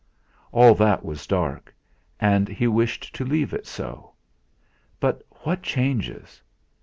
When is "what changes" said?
5.43-6.41